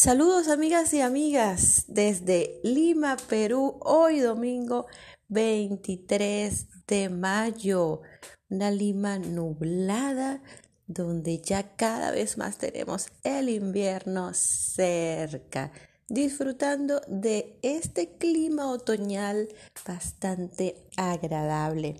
[0.00, 4.86] Saludos amigas y amigas desde Lima, Perú, hoy domingo
[5.26, 8.02] 23 de mayo.
[8.48, 10.40] Una Lima nublada
[10.86, 15.72] donde ya cada vez más tenemos el invierno cerca,
[16.06, 19.48] disfrutando de este clima otoñal
[19.84, 21.96] bastante agradable.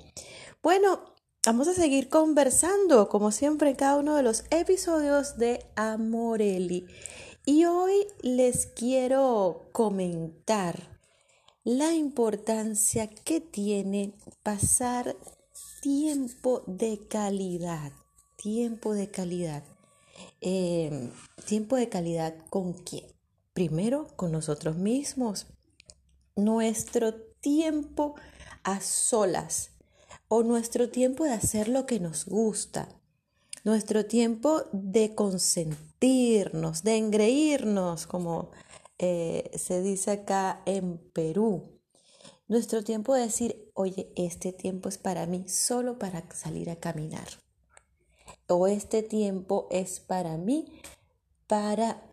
[0.63, 6.87] Bueno, vamos a seguir conversando como siempre en cada uno de los episodios de Amorelli.
[7.51, 11.01] Y hoy les quiero comentar
[11.65, 14.13] la importancia que tiene
[14.43, 15.17] pasar
[15.81, 17.93] tiempo de calidad.
[18.37, 19.65] Tiempo de calidad.
[20.43, 21.11] Em,
[21.47, 23.07] tiempo de calidad con quién?
[23.55, 25.47] Primero con nosotros mismos.
[26.37, 28.15] Nuestro tiempo
[28.63, 29.71] a solas
[30.29, 32.98] o nuestro tiempo de hacer lo que nos gusta
[33.69, 38.51] nuestro tiempo de consentirnos, de engreírnos, como
[38.97, 41.79] eh, se dice acá en Perú.
[42.47, 47.29] Nuestro tiempo de decir, oye, este tiempo es para mí solo para salir a caminar.
[48.47, 50.81] O este tiempo es para mí
[51.47, 52.11] para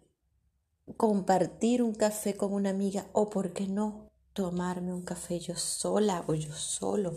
[0.97, 6.25] compartir un café con una amiga o, ¿por qué no, tomarme un café yo sola
[6.27, 7.13] o yo solo?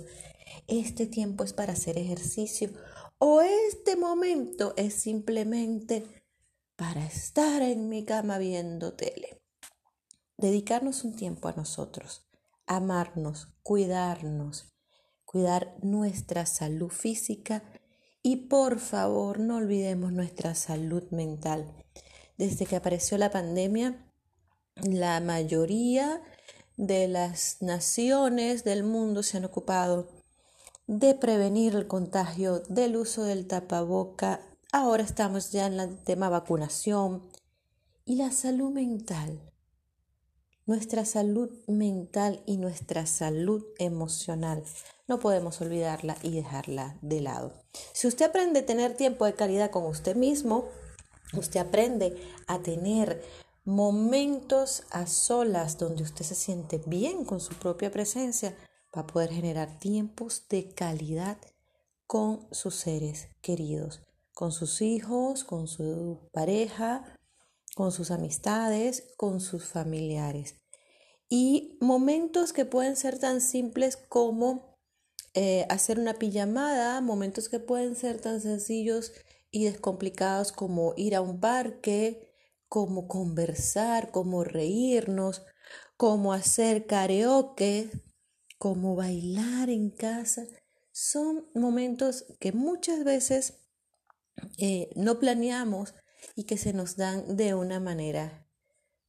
[0.68, 2.70] Este tiempo es para hacer ejercicio
[3.18, 6.24] o este momento es simplemente
[6.76, 9.42] para estar en mi cama viendo tele.
[10.36, 12.28] Dedicarnos un tiempo a nosotros,
[12.66, 14.72] amarnos, cuidarnos,
[15.24, 17.64] cuidar nuestra salud física
[18.22, 21.74] y por favor no olvidemos nuestra salud mental.
[22.36, 24.08] Desde que apareció la pandemia,
[24.76, 26.22] la mayoría
[26.76, 30.17] de las naciones del mundo se han ocupado
[30.88, 34.40] de prevenir el contagio del uso del tapaboca.
[34.72, 37.28] Ahora estamos ya en el tema vacunación
[38.06, 39.38] y la salud mental.
[40.64, 44.64] Nuestra salud mental y nuestra salud emocional.
[45.06, 47.52] No podemos olvidarla y dejarla de lado.
[47.92, 50.70] Si usted aprende a tener tiempo de calidad con usted mismo,
[51.34, 52.16] usted aprende
[52.46, 53.22] a tener
[53.66, 58.56] momentos a solas donde usted se siente bien con su propia presencia,
[58.90, 61.38] para poder generar tiempos de calidad
[62.06, 64.02] con sus seres queridos,
[64.34, 67.04] con sus hijos, con su pareja,
[67.74, 70.54] con sus amistades, con sus familiares.
[71.28, 74.78] Y momentos que pueden ser tan simples como
[75.34, 79.12] eh, hacer una pijamada, momentos que pueden ser tan sencillos
[79.50, 82.32] y descomplicados como ir a un parque,
[82.68, 85.42] como conversar, como reírnos,
[85.96, 87.90] como hacer karaoke,
[88.58, 90.46] como bailar en casa,
[90.92, 93.60] son momentos que muchas veces
[94.58, 95.94] eh, no planeamos
[96.34, 98.46] y que se nos dan de una manera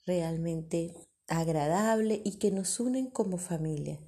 [0.05, 0.93] realmente
[1.27, 3.99] agradable y que nos unen como familia.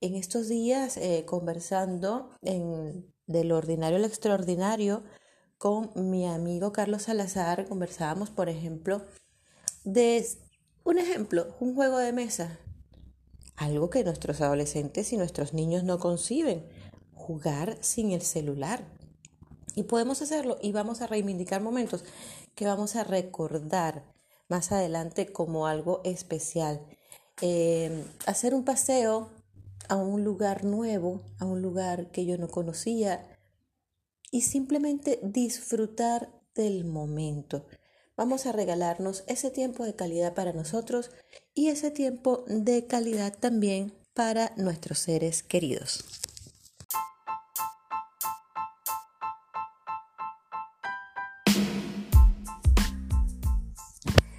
[0.00, 5.02] En estos días, eh, conversando en, de lo ordinario a lo extraordinario
[5.56, 9.02] con mi amigo Carlos Salazar, conversábamos, por ejemplo,
[9.84, 10.26] de
[10.84, 12.58] un ejemplo, un juego de mesa
[13.56, 16.66] algo que nuestros adolescentes y nuestros niños no conciben,
[17.14, 18.84] jugar sin el celular.
[19.74, 22.04] Y podemos hacerlo y vamos a reivindicar momentos
[22.54, 24.04] que vamos a recordar
[24.48, 26.80] más adelante como algo especial.
[27.40, 29.30] Eh, hacer un paseo
[29.88, 33.26] a un lugar nuevo, a un lugar que yo no conocía
[34.30, 37.66] y simplemente disfrutar del momento.
[38.16, 41.10] Vamos a regalarnos ese tiempo de calidad para nosotros
[41.52, 46.04] y ese tiempo de calidad también para nuestros seres queridos.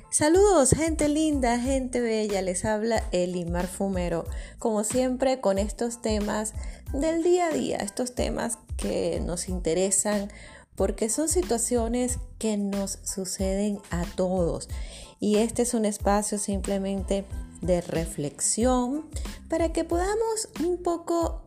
[0.10, 4.24] Saludos, gente linda, gente bella, les habla Elimar Fumero,
[4.58, 6.54] como siempre con estos temas
[6.94, 10.30] del día a día, estos temas que nos interesan
[10.76, 14.70] porque son situaciones que nos suceden a todos
[15.20, 17.26] y este es un espacio simplemente
[17.62, 19.06] de reflexión
[19.50, 21.42] para que podamos un poco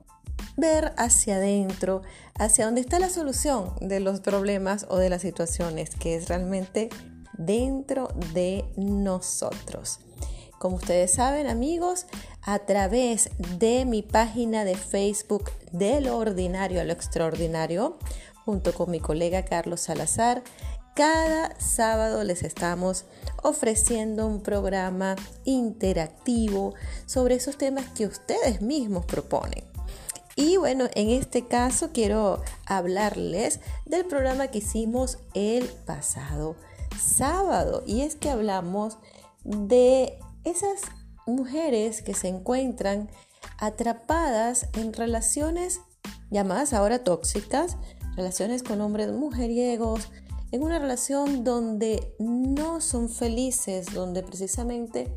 [0.57, 2.03] ver hacia adentro,
[2.35, 6.89] hacia dónde está la solución de los problemas o de las situaciones, que es realmente
[7.35, 10.01] dentro de nosotros.
[10.59, 12.07] Como ustedes saben amigos,
[12.43, 17.97] a través de mi página de Facebook de lo ordinario a lo extraordinario,
[18.49, 20.43] junto con mi colega Carlos Salazar,
[20.95, 23.05] cada sábado les estamos
[23.43, 26.73] ofreciendo un programa interactivo
[27.05, 29.65] sobre esos temas que ustedes mismos proponen.
[30.35, 36.57] Y bueno, en este caso quiero hablarles del programa que hicimos el pasado
[36.99, 38.97] sábado y es que hablamos
[39.45, 40.81] de esas
[41.27, 43.11] mujeres que se encuentran
[43.59, 45.83] atrapadas en relaciones
[46.31, 47.77] llamadas ahora tóxicas,
[48.19, 50.09] relaciones con hombres mujeriegos,
[50.51, 55.13] en una relación donde no son felices, donde precisamente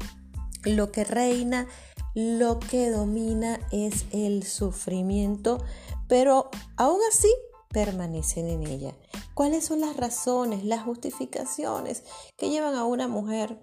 [0.63, 1.67] lo que reina,
[2.13, 5.63] lo que domina es el sufrimiento,
[6.07, 7.29] pero aún así
[7.69, 8.93] permanecen en ella.
[9.33, 12.03] ¿Cuáles son las razones, las justificaciones
[12.37, 13.57] que llevan a una mujer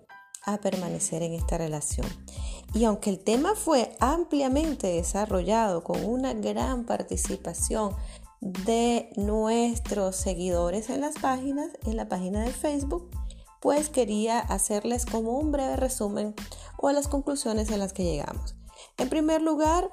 [0.44, 2.06] a permanecer en esta relación?
[2.74, 7.94] Y aunque el tema fue ampliamente desarrollado con una gran participación
[8.40, 13.10] de nuestros seguidores en las páginas, en la página de Facebook,
[13.60, 16.34] pues quería hacerles como un breve resumen
[16.76, 18.54] o las conclusiones en las que llegamos.
[18.96, 19.90] En primer lugar,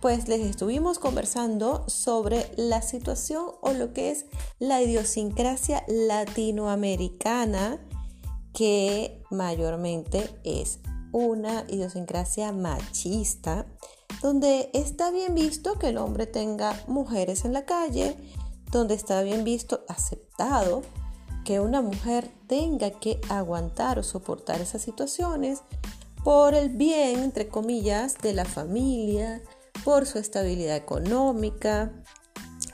[0.00, 4.26] pues les estuvimos conversando sobre la situación o lo que es
[4.58, 7.78] la idiosincrasia latinoamericana,
[8.52, 10.80] que mayormente es
[11.12, 13.66] una idiosincrasia machista,
[14.24, 18.16] donde está bien visto que el hombre tenga mujeres en la calle,
[18.72, 20.80] donde está bien visto, aceptado,
[21.44, 25.60] que una mujer tenga que aguantar o soportar esas situaciones
[26.24, 29.42] por el bien, entre comillas, de la familia,
[29.84, 31.92] por su estabilidad económica.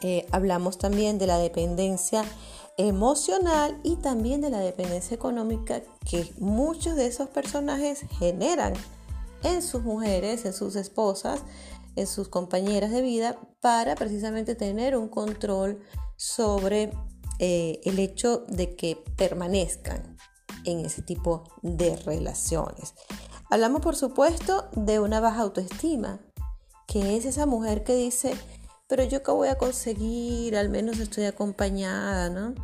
[0.02, 2.22] Eh, hablamos también de la dependencia
[2.76, 8.74] emocional y también de la dependencia económica que muchos de esos personajes generan
[9.42, 11.42] en sus mujeres, en sus esposas,
[11.96, 15.80] en sus compañeras de vida, para precisamente tener un control
[16.16, 16.92] sobre
[17.38, 20.16] eh, el hecho de que permanezcan
[20.64, 22.94] en ese tipo de relaciones.
[23.50, 26.20] Hablamos, por supuesto, de una baja autoestima,
[26.86, 28.34] que es esa mujer que dice,
[28.88, 32.54] pero yo qué voy a conseguir, al menos estoy acompañada, ¿no?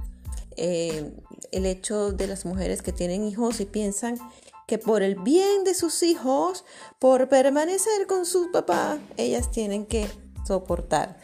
[0.57, 1.15] Eh,
[1.53, 4.19] el hecho de las mujeres que tienen hijos y piensan
[4.67, 6.65] que por el bien de sus hijos,
[6.99, 10.09] por permanecer con su papá, ellas tienen que
[10.45, 11.19] soportar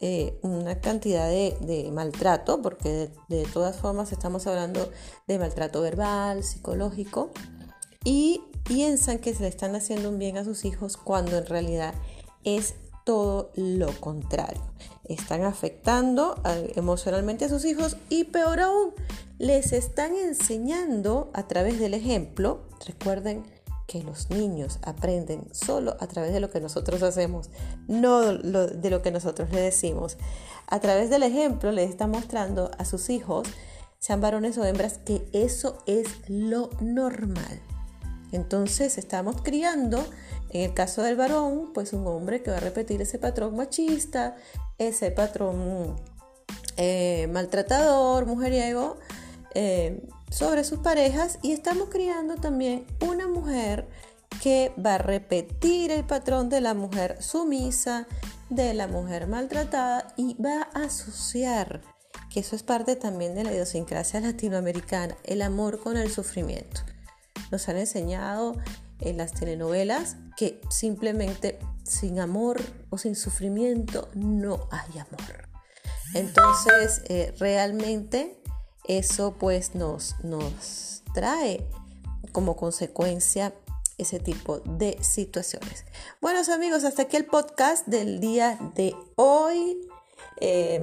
[0.00, 4.90] eh, una cantidad de, maltrato, porque de, todas formas estamos hablando
[5.26, 7.30] de maltrato verbal, psicológico,
[8.04, 11.94] y piensan que se le están haciendo un bien a sus hijos cuando en realidad
[12.44, 12.74] es
[13.06, 14.60] todo lo contrario.
[15.04, 16.34] Están afectando
[16.74, 18.94] emocionalmente a sus hijos y peor aún,
[19.38, 22.64] les están enseñando a través del ejemplo.
[22.84, 23.44] Recuerden
[23.86, 27.50] que los niños aprenden solo a través de lo que nosotros hacemos,
[27.86, 30.16] no de lo que nosotros les decimos.
[30.66, 33.46] A través del ejemplo les está mostrando a sus hijos,
[34.00, 37.62] sean varones o hembras, que eso es lo normal.
[38.32, 40.04] Entonces estamos criando,
[40.50, 44.36] en el caso del varón, pues un hombre que va a repetir ese patrón machista,
[44.78, 45.96] ese patrón
[46.76, 48.98] eh, maltratador, mujeriego,
[49.54, 53.88] eh, sobre sus parejas y estamos criando también una mujer
[54.42, 58.06] que va a repetir el patrón de la mujer sumisa,
[58.50, 61.80] de la mujer maltratada y va a asociar,
[62.30, 66.82] que eso es parte también de la idiosincrasia latinoamericana, el amor con el sufrimiento.
[67.50, 68.56] Nos han enseñado
[69.00, 72.60] en las telenovelas que simplemente sin amor
[72.90, 75.48] o sin sufrimiento no hay amor.
[76.14, 78.40] Entonces, eh, realmente
[78.84, 81.66] eso pues nos, nos trae
[82.32, 83.54] como consecuencia
[83.98, 85.84] ese tipo de situaciones.
[86.20, 89.78] Buenos amigos, hasta aquí el podcast del día de hoy.
[90.38, 90.82] Em,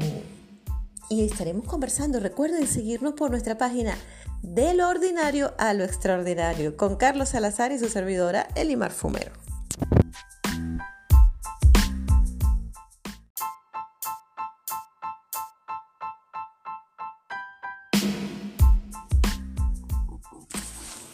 [1.10, 2.20] y estaremos conversando.
[2.20, 3.96] Recuerden seguirnos por nuestra página
[4.42, 9.32] de lo ordinario a lo extraordinario con Carlos Salazar y su servidora Elimar Fumero.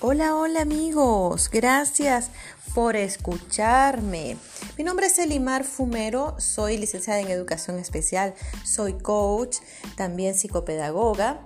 [0.02, 2.32] Hola, hola amigos, gracias
[2.80, 4.38] por escucharme.
[4.78, 8.34] Mi nombre es Elimar Fumero, soy licenciada en educación especial,
[8.64, 9.58] soy coach,
[9.98, 11.42] también psicopedagoga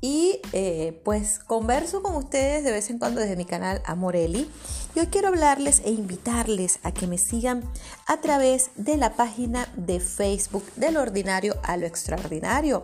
[0.00, 4.48] y eh, pues converso con ustedes de vez en cuando desde mi canal Amorelli.
[4.94, 7.64] Y hoy quiero hablarles e invitarles a que me sigan
[8.06, 12.82] a través de la página de Facebook del ordinario a lo extraordinario,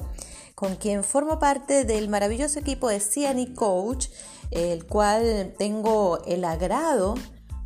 [0.57, 4.09] con quien formo parte del maravilloso equipo de CNI Coach
[4.51, 7.15] el cual tengo el agrado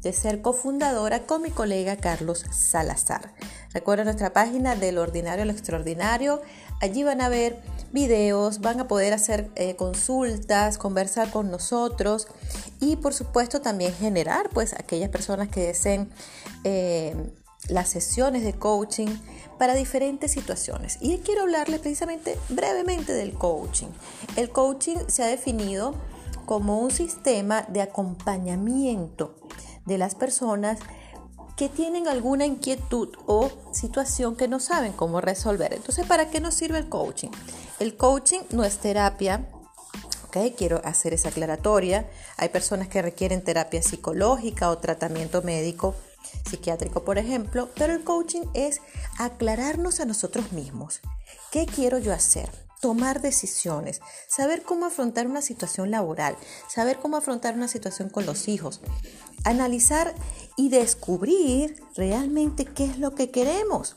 [0.02, 3.32] de ser cofundadora con mi colega Carlos Salazar.
[3.72, 6.40] Recuerden nuestra página del ordinario al extraordinario.
[6.80, 7.60] Allí van a ver
[7.92, 12.28] videos, van a poder hacer eh, consultas, conversar con nosotros
[12.80, 16.10] y por supuesto también generar pues aquellas personas que deseen
[16.64, 17.14] eh,
[17.68, 19.08] las sesiones de coaching
[19.58, 20.98] para diferentes situaciones.
[21.00, 23.88] Y quiero hablarles precisamente brevemente del coaching.
[24.36, 25.94] El coaching se ha definido
[26.46, 29.34] como un sistema de acompañamiento
[29.88, 30.78] de las personas
[31.56, 35.74] que tienen alguna inquietud o situación que no saben cómo resolver.
[35.74, 37.30] Entonces, ¿para qué nos sirve el coaching?
[37.80, 39.48] El coaching no es terapia,
[40.28, 40.54] ¿ok?
[40.56, 42.08] Quiero hacer esa aclaratoria.
[42.36, 45.96] Hay personas que requieren terapia psicológica o tratamiento médico
[46.48, 48.80] psiquiátrico, por ejemplo, pero el coaching es
[49.18, 51.00] aclararnos a nosotros mismos.
[51.50, 52.67] ¿Qué quiero yo hacer?
[52.80, 56.36] Tomar decisiones, saber cómo afrontar una situación laboral,
[56.68, 58.80] saber cómo afrontar una situación con los hijos,
[59.44, 60.14] analizar
[60.56, 63.96] y descubrir realmente qué es lo que queremos.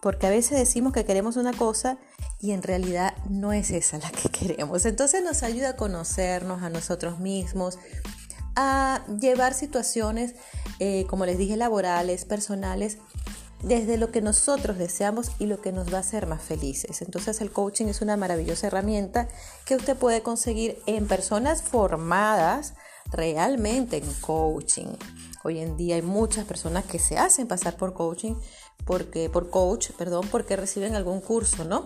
[0.00, 1.98] Porque a veces decimos que queremos una cosa
[2.40, 4.84] y en realidad no es esa la que queremos.
[4.84, 7.78] Entonces nos ayuda a conocernos a nosotros mismos,
[8.54, 10.34] a llevar situaciones,
[10.80, 12.98] eh, como les dije, laborales, personales,
[13.62, 17.02] desde lo que nosotros deseamos y lo que nos va a hacer más felices.
[17.02, 19.28] Entonces el coaching es una maravillosa herramienta
[19.64, 22.74] que usted puede conseguir en personas formadas
[23.10, 24.96] realmente en coaching.
[25.44, 28.34] Hoy en día hay muchas personas que se hacen pasar por coaching
[28.84, 31.84] porque por coach, perdón, porque reciben algún curso, ¿no?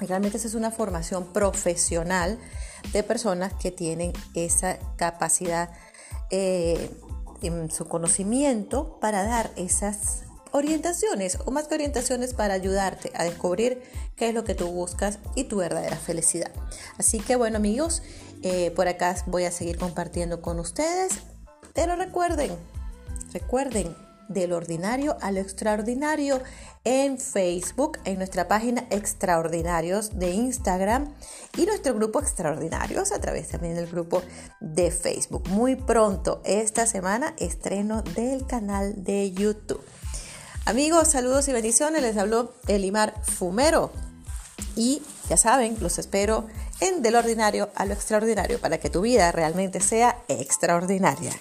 [0.00, 2.38] Realmente esa es una formación profesional
[2.92, 5.70] de personas que tienen esa capacidad
[6.30, 6.90] eh,
[7.42, 13.82] en su conocimiento para dar esas orientaciones o más que orientaciones para ayudarte a descubrir
[14.16, 16.50] qué es lo que tú buscas y tu verdadera felicidad.
[16.98, 18.02] Así que bueno amigos,
[18.42, 21.12] eh, por acá voy a seguir compartiendo con ustedes,
[21.74, 22.50] pero recuerden,
[23.32, 23.94] recuerden
[24.28, 26.40] del ordinario a lo extraordinario
[26.84, 31.12] en Facebook, en nuestra página Extraordinarios de Instagram
[31.56, 34.22] y nuestro grupo Extraordinarios a través también del grupo
[34.60, 35.48] de Facebook.
[35.48, 39.82] Muy pronto, esta semana, estreno del canal de YouTube.
[40.68, 42.02] Amigos, saludos y bendiciones.
[42.02, 43.90] Les habló Elimar Fumero.
[44.76, 46.46] Y ya saben, los espero
[46.80, 51.32] en Del Ordinario a lo Extraordinario para que tu vida realmente sea extraordinaria.